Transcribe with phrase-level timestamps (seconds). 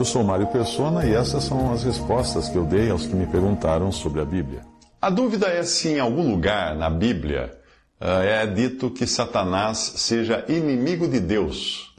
[0.00, 3.26] Eu sou Mário Persona e essas são as respostas que eu dei aos que me
[3.26, 4.62] perguntaram sobre a Bíblia.
[4.98, 7.52] A dúvida é se em algum lugar na Bíblia
[8.00, 11.94] uh, é dito que Satanás seja inimigo de Deus.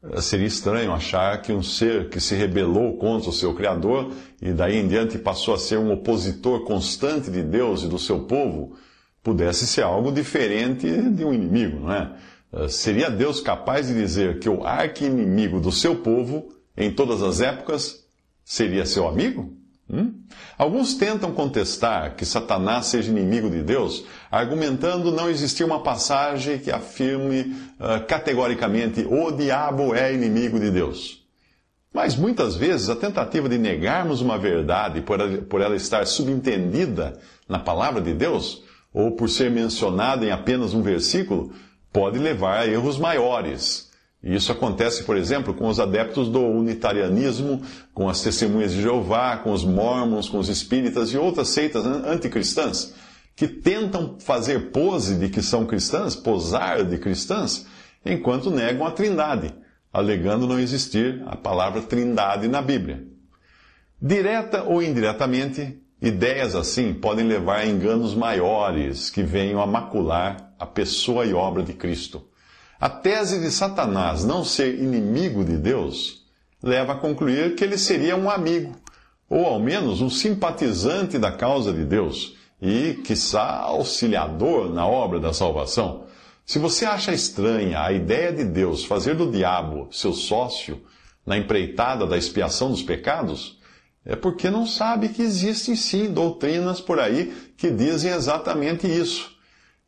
[0.00, 4.52] Uh, seria estranho achar que um ser que se rebelou contra o seu Criador e
[4.52, 8.76] daí em diante passou a ser um opositor constante de Deus e do seu povo
[9.24, 12.12] pudesse ser algo diferente de um inimigo, não é?
[12.52, 17.40] Uh, seria Deus capaz de dizer que o arqui-inimigo do seu povo em todas as
[17.40, 18.04] épocas,
[18.44, 19.56] seria seu amigo?
[19.88, 20.14] Hum?
[20.56, 26.70] Alguns tentam contestar que Satanás seja inimigo de Deus, argumentando não existir uma passagem que
[26.70, 31.22] afirme uh, categoricamente o diabo é inimigo de Deus.
[31.92, 37.20] Mas muitas vezes a tentativa de negarmos uma verdade por ela, por ela estar subentendida
[37.48, 41.52] na palavra de Deus, ou por ser mencionada em apenas um versículo,
[41.92, 43.92] pode levar a erros maiores
[44.24, 47.60] e isso acontece, por exemplo, com os adeptos do unitarianismo,
[47.92, 52.94] com as testemunhas de Jeová, com os mormons, com os espíritas e outras seitas anticristãs,
[53.36, 57.66] que tentam fazer pose de que são cristãs, posar de cristãs,
[58.02, 59.54] enquanto negam a trindade,
[59.92, 63.04] alegando não existir a palavra trindade na Bíblia.
[64.00, 70.64] Direta ou indiretamente, ideias assim podem levar a enganos maiores que venham a macular a
[70.64, 72.26] pessoa e obra de Cristo.
[72.84, 76.22] A tese de Satanás não ser inimigo de Deus
[76.62, 78.76] leva a concluir que ele seria um amigo,
[79.26, 85.32] ou ao menos um simpatizante da causa de Deus e, quiçá, auxiliador na obra da
[85.32, 86.04] salvação.
[86.44, 90.82] Se você acha estranha a ideia de Deus fazer do diabo seu sócio
[91.24, 93.58] na empreitada da expiação dos pecados,
[94.04, 99.33] é porque não sabe que existem sim doutrinas por aí que dizem exatamente isso.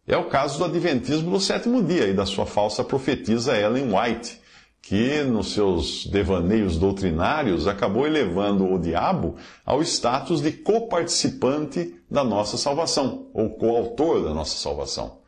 [0.08, 4.40] É o caso do Adventismo do sétimo dia e da sua falsa profetisa Ellen White,
[4.80, 9.34] que, nos seus devaneios doutrinários, acabou elevando o diabo
[9.64, 15.18] ao status de coparticipante da nossa salvação, ou coautor da nossa salvação.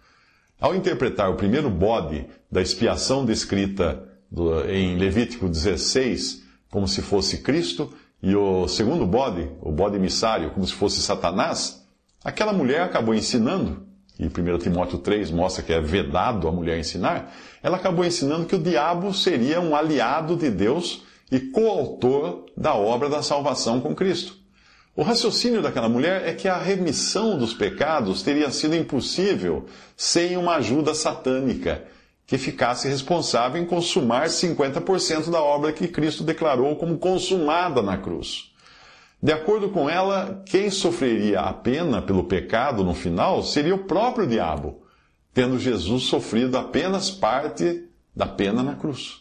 [0.61, 4.05] Ao interpretar o primeiro bode da expiação descrita
[4.69, 10.65] em Levítico 16 como se fosse Cristo, e o segundo bode, o bode emissário, como
[10.65, 11.85] se fosse Satanás,
[12.23, 13.88] aquela mulher acabou ensinando
[14.19, 18.57] e 1 Timóteo 3 mostra que é vedado a mulher ensinar, ela acabou ensinando que
[18.57, 24.37] o diabo seria um aliado de Deus e coautor da obra da salvação com Cristo.
[24.97, 30.57] O raciocínio daquela mulher é que a remissão dos pecados teria sido impossível sem uma
[30.57, 31.85] ajuda satânica
[32.27, 38.53] que ficasse responsável em consumar 50% da obra que Cristo declarou como consumada na cruz.
[39.21, 44.29] De acordo com ela, quem sofreria a pena pelo pecado no final seria o próprio
[44.29, 44.83] diabo,
[45.35, 47.85] tendo Jesus sofrido apenas parte
[48.15, 49.21] da pena na cruz.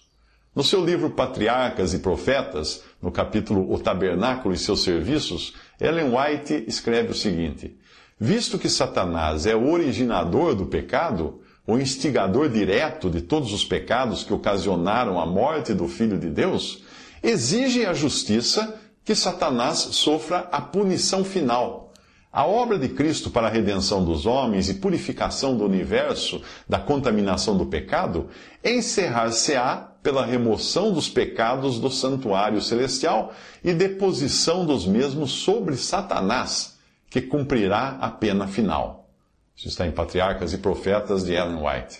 [0.55, 6.65] No seu livro Patriarcas e Profetas, no capítulo O Tabernáculo e seus Serviços, Ellen White
[6.67, 7.75] escreve o seguinte:
[8.19, 14.23] Visto que Satanás é o originador do pecado, o instigador direto de todos os pecados
[14.23, 16.83] que ocasionaram a morte do Filho de Deus,
[17.21, 21.93] exige a justiça que Satanás sofra a punição final.
[22.29, 27.57] A obra de Cristo para a redenção dos homens e purificação do universo da contaminação
[27.57, 28.27] do pecado
[28.61, 36.77] encerrar-se-á pela remoção dos pecados do santuário celestial e deposição dos mesmos sobre Satanás,
[37.09, 39.09] que cumprirá a pena final.
[39.55, 41.99] Isso está em Patriarcas e Profetas de Ellen White.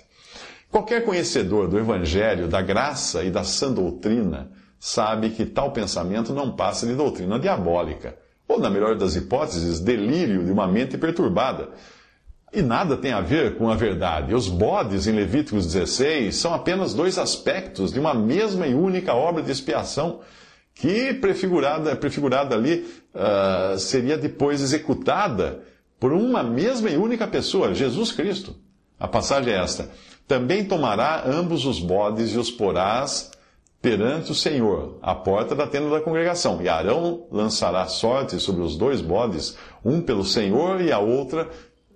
[0.70, 6.52] Qualquer conhecedor do Evangelho, da graça e da sã doutrina sabe que tal pensamento não
[6.52, 11.70] passa de doutrina diabólica, ou, na melhor das hipóteses, delírio de uma mente perturbada.
[12.54, 14.34] E nada tem a ver com a verdade.
[14.34, 19.44] Os bodes em Levíticos 16 são apenas dois aspectos de uma mesma e única obra
[19.44, 20.22] de expiação,
[20.74, 25.62] que, prefigurada, prefigurada ali, uh, seria depois executada
[26.00, 28.56] por uma mesma e única pessoa, Jesus Cristo.
[29.00, 29.90] A passagem é esta:
[30.28, 33.32] Também tomará ambos os bodes e os porás
[33.88, 36.62] perante o Senhor, à porta da tenda da congregação.
[36.62, 41.48] E Arão lançará sorte sobre os dois bodes, um pelo Senhor e a outra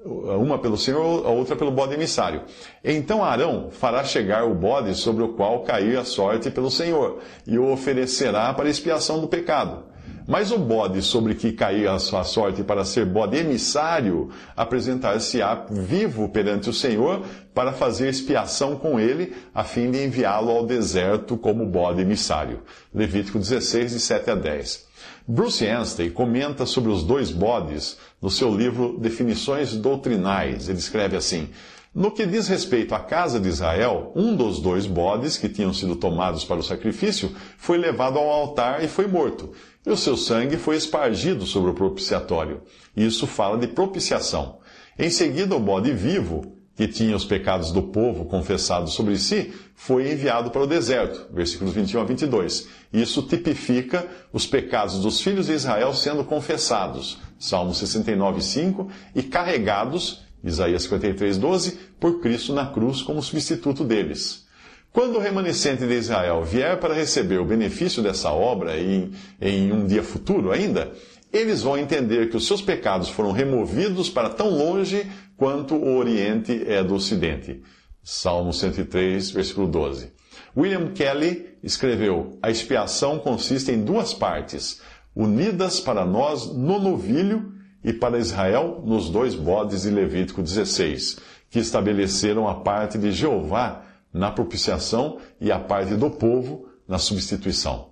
[0.04, 2.44] uma pelo Senhor, a outra pelo bode emissário.
[2.84, 7.60] Então Arão fará chegar o bode sobre o qual cair a sorte pelo Senhor, e
[7.60, 9.91] o oferecerá para expiação do pecado.
[10.32, 16.30] Mas o bode sobre que cair a sua sorte para ser bode emissário, apresentar-se-á vivo
[16.30, 17.22] perante o Senhor
[17.54, 22.62] para fazer expiação com ele, a fim de enviá-lo ao deserto como bode emissário.
[22.96, 24.88] Levítico 16, de 7 a 10.
[25.28, 30.70] Bruce Anstey comenta sobre os dois bodes no seu livro Definições Doutrinais.
[30.70, 31.50] Ele escreve assim:
[31.94, 35.98] No que diz respeito à casa de Israel, um dos dois bodes que tinham sido
[35.98, 39.52] tomados para o sacrifício foi levado ao altar e foi morto,
[39.86, 42.62] e o seu sangue foi espargido sobre o propiciatório.
[42.96, 44.60] Isso fala de propiciação.
[44.98, 50.12] Em seguida, o bode vivo que tinha os pecados do povo confessados sobre si, foi
[50.12, 51.32] enviado para o deserto.
[51.34, 52.68] Versículos 21 a 22.
[52.94, 57.20] Isso tipifica os pecados dos filhos de Israel sendo confessados.
[57.38, 58.90] Salmo 69, 5.
[59.16, 64.48] E carregados, Isaías 53, 12, por Cristo na cruz como substituto deles.
[64.94, 69.88] Quando o remanescente de Israel vier para receber o benefício dessa obra em, em um
[69.88, 70.92] dia futuro ainda,
[71.32, 76.64] eles vão entender que os seus pecados foram removidos para tão longe quanto o Oriente
[76.68, 77.62] é do Ocidente.
[78.04, 80.12] Salmo 103, versículo 12.
[80.58, 84.82] William Kelly escreveu: A expiação consiste em duas partes,
[85.16, 91.18] unidas para nós no novilho e para Israel nos dois bodes de Levítico 16,
[91.50, 97.92] que estabeleceram a parte de Jeová na propiciação e a parte do povo na substituição.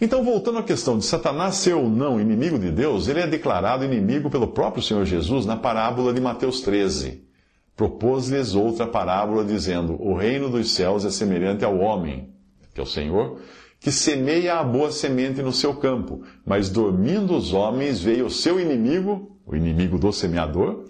[0.00, 3.84] Então, voltando à questão de Satanás ser ou não inimigo de Deus, ele é declarado
[3.84, 7.22] inimigo pelo próprio Senhor Jesus na parábola de Mateus 13.
[7.76, 12.30] Propôs-lhes outra parábola, dizendo: O reino dos céus é semelhante ao homem,
[12.74, 13.40] que é o Senhor,
[13.78, 16.22] que semeia a boa semente no seu campo.
[16.46, 20.84] Mas dormindo os homens, veio o seu inimigo, o inimigo do semeador,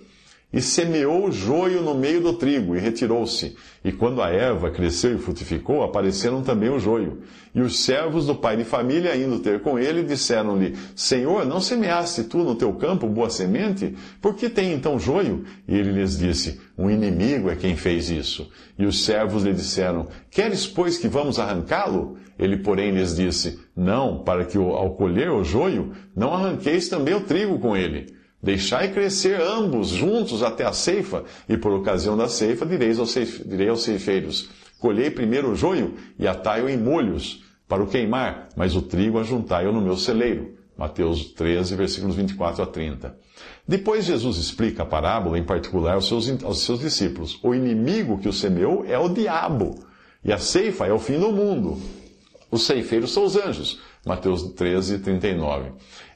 [0.53, 3.57] e semeou o joio no meio do trigo, e retirou-se.
[3.85, 7.23] E quando a erva cresceu e frutificou, apareceram também o joio.
[7.55, 12.25] E os servos do pai de família, indo ter com ele, disseram-lhe: Senhor, não semeaste
[12.25, 13.95] tu no teu campo boa semente?
[14.21, 15.45] Por que tem então joio?
[15.69, 18.51] E ele lhes disse: Um inimigo é quem fez isso.
[18.79, 22.19] E os servos lhe disseram: Queres, pois, que vamos arrancá-lo?
[22.39, 27.21] Ele, porém, lhes disse: Não, para que ao colher o joio, não arranqueis também o
[27.21, 28.20] trigo com ele.
[28.43, 33.15] Deixai crescer ambos juntos até a ceifa, e por ocasião da ceifa direis aos
[33.45, 34.49] direi aos ceifeiros:
[34.79, 39.73] Colhei primeiro o joio e atai-o em molhos, para o queimar, mas o trigo ajuntai-o
[39.73, 40.55] no meu celeiro.
[40.77, 43.15] Mateus 13, versículos 24 a 30.
[43.69, 47.39] Depois Jesus explica a parábola, em particular aos seus, aos seus discípulos.
[47.43, 49.79] O inimigo que o semeou é o diabo,
[50.25, 51.79] e a ceifa é o fim do mundo.
[52.51, 53.79] Os ceifeiros são os anjos.
[54.05, 55.73] Mateus 13, 39.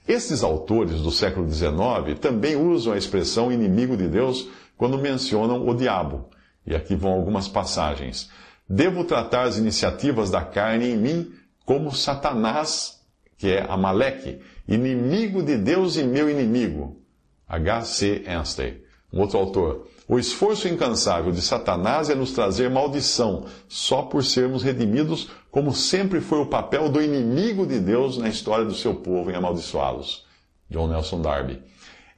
[0.06, 5.75] Estes autores do século XIX também usam a expressão inimigo de Deus quando mencionam o
[5.75, 6.28] diabo.
[6.66, 8.31] E aqui vão algumas passagens.
[8.69, 11.32] Devo tratar as iniciativas da carne em mim
[11.64, 13.00] como Satanás,
[13.36, 17.02] que é Amaleque, inimigo de Deus e meu inimigo.
[17.46, 18.25] H.C.
[18.26, 18.82] Anstey.
[19.14, 19.87] Um outro autor.
[20.08, 26.20] O esforço incansável de Satanás é nos trazer maldição, só por sermos redimidos, como sempre
[26.20, 30.26] foi o papel do inimigo de Deus na história do seu povo em amaldiçoá-los.
[30.69, 31.62] John Nelson Darby.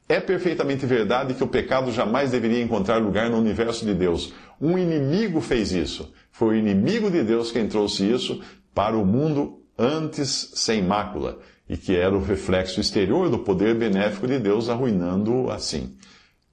[0.09, 4.33] É perfeitamente verdade que o pecado jamais deveria encontrar lugar no universo de Deus.
[4.59, 6.11] Um inimigo fez isso.
[6.31, 8.41] Foi o inimigo de Deus quem trouxe isso
[8.75, 11.39] para o mundo antes sem mácula,
[11.69, 15.95] e que era o reflexo exterior do poder benéfico de Deus, arruinando-o assim.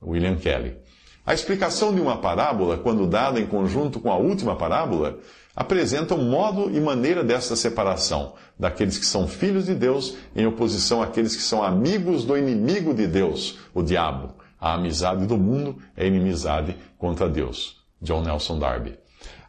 [0.06, 0.78] William Kelly.
[1.26, 5.20] A explicação de uma parábola, quando dada em conjunto com a última parábola,
[5.56, 11.02] apresenta o modo e maneira desta separação daqueles que são filhos de Deus em oposição
[11.02, 14.36] àqueles que são amigos do inimigo de Deus, o diabo.
[14.60, 17.82] A amizade do mundo é inimizade contra Deus.
[18.02, 18.98] John Nelson Darby.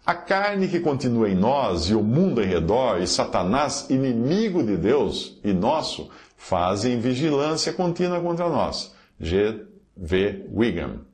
[0.06, 4.76] A carne que continua em nós e o mundo em redor e Satanás, inimigo de
[4.76, 8.94] Deus e nosso, fazem vigilância contínua contra nós.
[9.18, 9.64] G.
[9.96, 10.44] V.
[10.50, 11.04] Wiggum.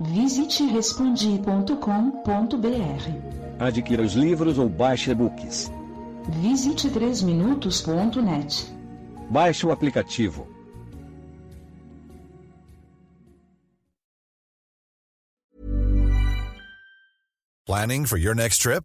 [0.00, 3.56] Visite respondi.com.br.
[3.58, 5.70] Adquira os livros ou baixe e-books.
[6.42, 8.66] Visite 3minutos.net.
[9.30, 10.46] Baixe o aplicativo.
[17.66, 18.84] Planning for your next trip?